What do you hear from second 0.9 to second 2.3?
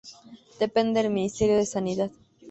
del Ministerio de Sanidad.